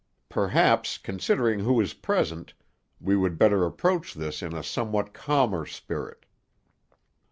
[0.29, 2.55] "Perhaps, considering who is present,
[2.99, 6.25] we would better approach this in a somewhat calmer spirit."